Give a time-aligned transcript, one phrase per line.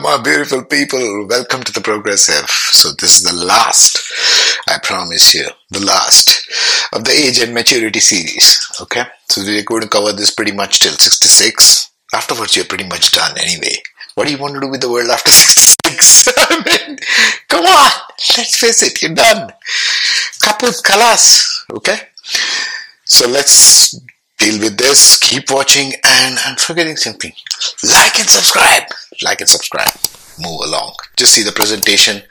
[0.00, 1.26] My beautiful people.
[1.28, 2.48] Welcome to the Progressive.
[2.48, 4.00] So, this is the last,
[4.66, 6.48] I promise you, the last
[6.94, 8.58] of the age and maturity series.
[8.80, 9.02] Okay?
[9.28, 11.90] So, we're going to cover this pretty much till 66.
[12.14, 13.76] Afterwards, you're pretty much done anyway.
[14.14, 16.38] What do you want to do with the world after 66?
[16.38, 16.98] I mean,
[17.48, 17.90] come on.
[18.38, 19.50] Let's face it, you're done.
[20.40, 21.66] Kaput kalas.
[21.70, 21.98] Okay?
[23.04, 23.90] So, let's
[24.38, 25.18] deal with this.
[25.18, 27.32] Keep watching and I'm forgetting something.
[27.84, 28.84] Like and subscribe.
[29.22, 29.92] Like and subscribe.
[30.40, 30.94] Move along.
[31.16, 32.22] Just see the presentation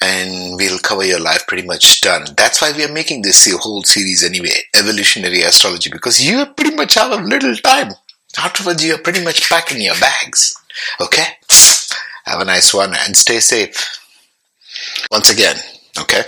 [0.00, 2.24] and we'll cover your life pretty much done.
[2.36, 6.94] That's why we are making this whole series anyway, evolutionary astrology, because you pretty much
[6.94, 7.92] have a little time.
[8.38, 10.54] Afterwards, you're pretty much packing your bags.
[11.00, 11.24] Okay?
[12.24, 14.00] Have a nice one and stay safe.
[15.10, 15.56] Once again,
[16.00, 16.22] okay?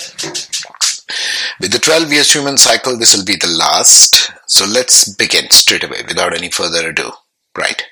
[1.60, 4.30] With the 12 years human cycle, this will be the last.
[4.46, 7.10] So let's begin straight away without any further ado.
[7.56, 7.82] Right.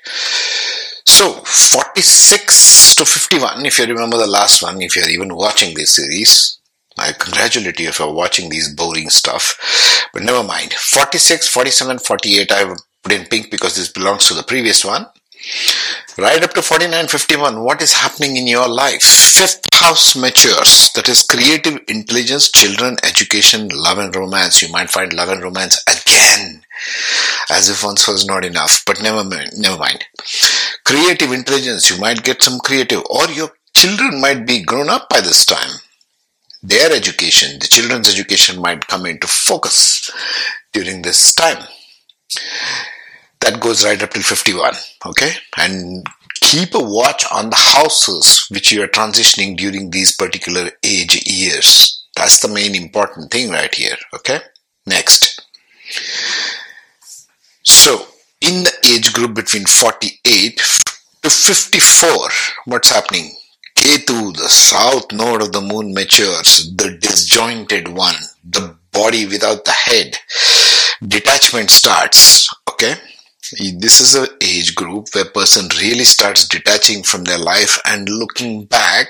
[1.15, 5.95] So 46 to 51, if you remember the last one, if you're even watching this
[5.95, 6.59] series,
[6.97, 10.09] I congratulate you if you're watching these boring stuff.
[10.11, 10.73] But never mind.
[10.73, 15.05] 46, 47, 48, I put in pink because this belongs to the previous one.
[16.17, 19.01] Right up to 4951, what is happening in your life?
[19.01, 24.61] Fifth house matures, that is creative intelligence, children, education, love and romance.
[24.61, 26.63] You might find love and romance again,
[27.49, 30.03] as if once was not enough, but never mind, never mind.
[30.85, 35.19] Creative intelligence, you might get some creative, or your children might be grown up by
[35.19, 35.79] this time.
[36.61, 40.09] Their education, the children's education might come into focus
[40.73, 41.63] during this time.
[43.41, 44.73] That goes right up till 51
[45.05, 45.31] okay?
[45.57, 46.05] And
[46.41, 52.03] keep a watch on the houses which you are transitioning during these particular age years.
[52.15, 54.39] That's the main important thing right here okay?
[54.85, 55.41] Next.
[57.63, 58.07] So
[58.47, 60.57] in the age group between 48
[61.23, 62.29] to 54
[62.65, 63.31] what's happening
[63.75, 69.71] Ketu, the south node of the moon matures, the disjointed one, the body without the
[69.71, 70.17] head.
[71.05, 72.95] Detachment starts, okay?
[73.77, 78.65] this is an age group where person really starts detaching from their life and looking
[78.65, 79.07] back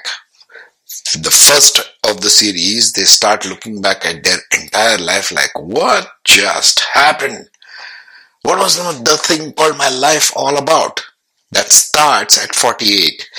[1.14, 6.08] the first of the series they start looking back at their entire life like what
[6.26, 7.48] just happened
[8.46, 11.04] what was the thing called my life all about?
[11.52, 13.30] That starts at 48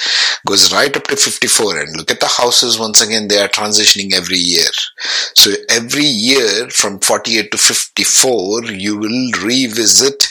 [0.46, 4.14] goes right up to 54 and look at the houses once again they are transitioning
[4.14, 4.70] every year.
[5.34, 10.30] So every year from 48 to 54 you will revisit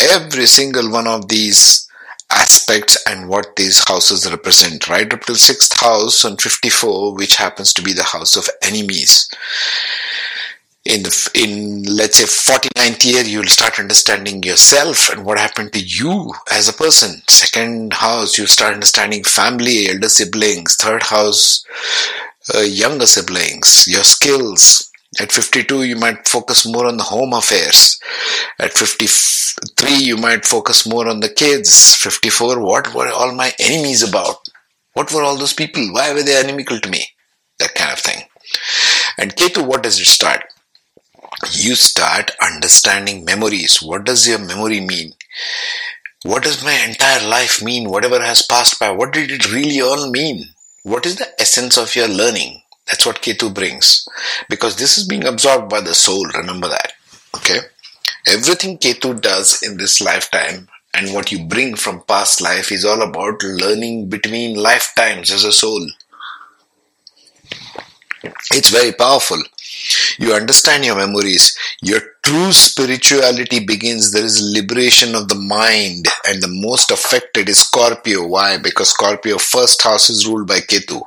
[0.00, 1.88] every single one of these
[2.30, 4.88] aspects and what these houses represent.
[4.88, 9.28] Right up to sixth house on 54 which happens to be the house of enemies
[10.84, 15.80] in the, in let's say 49th year you'll start understanding yourself and what happened to
[15.80, 17.22] you as a person.
[17.28, 20.76] Second house you'll start understanding family elder siblings.
[20.76, 21.64] Third house
[22.54, 24.90] uh, younger siblings your skills.
[25.18, 27.98] At 52 you might focus more on the home affairs.
[28.58, 31.94] At 53 you might focus more on the kids.
[31.94, 34.36] 54 what were all my enemies about?
[34.92, 35.82] What were all those people?
[35.92, 37.06] Why were they inimical to me?
[37.58, 38.24] That kind of thing.
[39.16, 40.44] And Ketu, what does it start?
[41.52, 43.82] You start understanding memories.
[43.82, 45.14] What does your memory mean?
[46.22, 47.90] What does my entire life mean?
[47.90, 50.44] Whatever has passed by, what did it really all mean?
[50.82, 52.62] What is the essence of your learning?
[52.86, 54.06] That's what Ketu brings.
[54.48, 56.92] Because this is being absorbed by the soul, remember that.
[57.36, 57.58] Okay?
[58.26, 63.02] Everything Ketu does in this lifetime and what you bring from past life is all
[63.02, 65.86] about learning between lifetimes as a soul.
[68.52, 69.42] It's very powerful.
[70.18, 71.56] You understand your memories.
[71.82, 74.12] Your true spirituality begins.
[74.12, 78.26] There is liberation of the mind, and the most affected is Scorpio.
[78.26, 78.58] Why?
[78.58, 81.02] Because Scorpio first house is ruled by Ketu,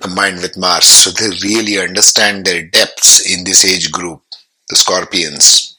[0.00, 0.86] combined with Mars.
[0.86, 4.22] So they really understand their depths in this age group,
[4.68, 5.76] the Scorpions.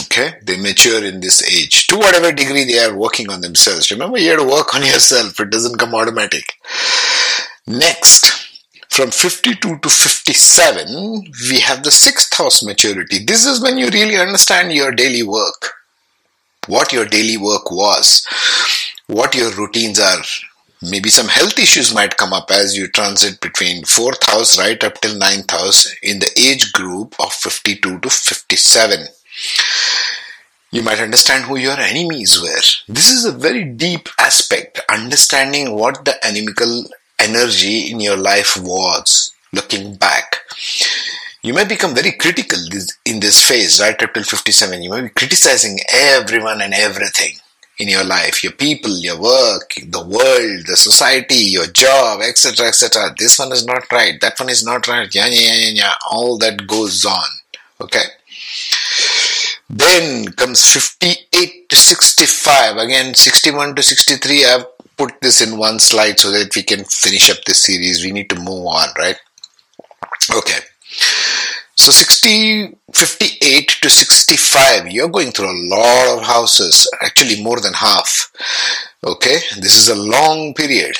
[0.00, 3.90] Okay, they mature in this age to whatever degree they are working on themselves.
[3.90, 6.54] Remember, you have to work on yourself, it doesn't come automatic.
[7.66, 8.45] Next,
[8.96, 13.22] from 52 to 57, we have the sixth house maturity.
[13.22, 15.74] This is when you really understand your daily work,
[16.66, 18.26] what your daily work was,
[19.06, 20.22] what your routines are.
[20.80, 24.98] Maybe some health issues might come up as you transit between fourth house right up
[25.02, 29.08] till ninth house in the age group of 52 to 57
[30.72, 32.92] you might understand who your enemies were.
[32.92, 36.84] This is a very deep aspect, understanding what the inimical
[37.18, 40.36] energy in your life was looking back.
[41.42, 42.58] You may become very critical
[43.04, 44.82] in this phase, right up till 57.
[44.82, 47.36] You may be criticizing everyone and everything.
[47.78, 53.14] in your life, your people, your work, the world, the society, your job, etc., etc.
[53.18, 54.18] This one is not right.
[54.20, 55.14] That one is not right.
[55.14, 55.92] Yeah, yeah, yeah, yeah.
[56.10, 57.28] All that goes on.
[57.80, 58.04] Okay.
[59.68, 62.76] Then comes 58 to 65.
[62.76, 64.44] Again, 61 to 63.
[64.44, 64.64] I've
[64.96, 68.04] put this in one slide so that we can finish up this series.
[68.04, 69.16] We need to move on, right?
[70.34, 70.58] Okay.
[71.74, 77.74] So 60, 58 to 65, you're going through a lot of houses, actually more than
[77.74, 78.32] half.
[79.04, 80.96] Okay, this is a long period.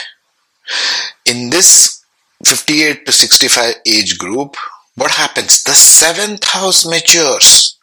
[1.24, 2.04] In this
[2.44, 4.56] 58 to 65 age group,
[4.96, 5.62] what happens?
[5.62, 7.78] The seventh house matures.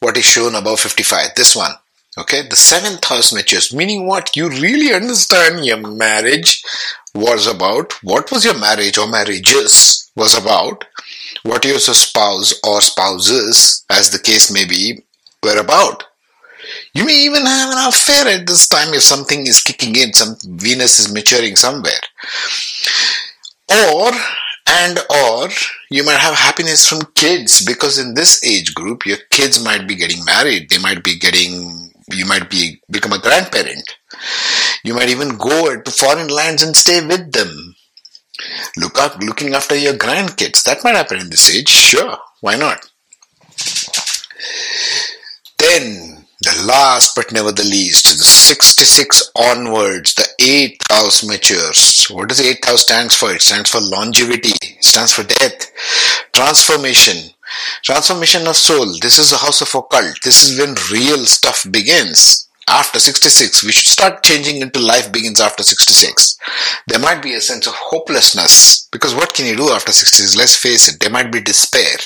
[0.00, 1.34] What is shown above 55?
[1.34, 1.72] This one.
[2.16, 4.36] Okay, the seventh house matures, meaning what?
[4.36, 6.62] You really understand your marriage
[7.12, 10.84] was about, what was your marriage or marriages was about,
[11.42, 15.02] what your spouse or spouses, as the case may be,
[15.42, 16.04] were about.
[16.94, 20.36] You may even have an affair at this time if something is kicking in, some
[20.44, 22.00] Venus is maturing somewhere.
[23.70, 24.12] Or
[24.66, 25.48] and or
[25.90, 29.94] you might have happiness from kids because in this age group your kids might be
[29.94, 33.96] getting married they might be getting you might be become a grandparent
[34.84, 37.74] you might even go to foreign lands and stay with them
[38.76, 40.62] Look up, looking after your grandkids.
[40.64, 41.68] That might happen in this age.
[41.68, 42.84] Sure, why not?
[45.58, 52.06] Then, the last but never the least, the 66 onwards, the 8th house matures.
[52.06, 53.32] What does the 8th house stands for?
[53.32, 55.70] It stands for longevity, it stands for death,
[56.34, 57.30] transformation,
[57.82, 58.86] transformation of soul.
[59.00, 60.22] This is the house of occult.
[60.22, 62.48] This is when real stuff begins.
[62.66, 66.38] After 66 we should start changing into life begins after 66
[66.86, 70.56] there might be a sense of hopelessness because what can you do after 66 let's
[70.56, 71.98] face it there might be despair.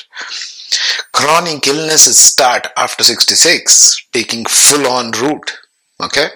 [1.12, 5.58] Chronic illnesses start after 66 taking full on root
[6.02, 6.26] okay?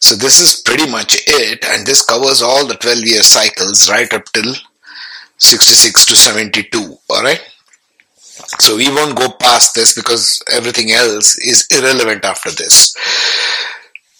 [0.00, 4.12] So this is pretty much it and this covers all the 12 year cycles right
[4.14, 4.54] up till
[5.36, 7.42] 66 to 72 all right
[8.58, 12.94] so we won't go past this because everything else is irrelevant after this.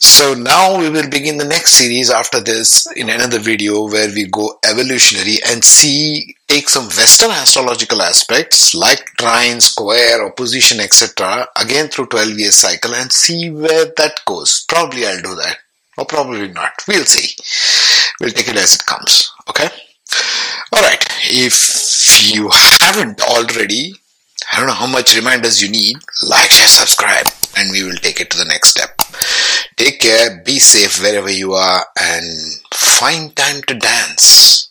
[0.01, 4.27] So now we will begin the next series after this in another video where we
[4.29, 11.49] go evolutionary and see, take some Western astrological aspects like trine, square, opposition, etc.
[11.57, 14.65] again through 12 year cycle and see where that goes.
[14.69, 15.59] Probably I'll do that
[15.99, 16.73] or probably not.
[16.87, 17.35] We'll see.
[18.21, 19.33] We'll take it as it comes.
[19.51, 19.69] Okay.
[20.73, 21.05] All right.
[21.25, 23.95] If you haven't already,
[24.53, 25.97] I don't know how much reminders you need.
[26.27, 29.01] Like, share, subscribe, and we will take it to the next step.
[29.77, 34.71] Take care, be safe wherever you are, and find time to dance.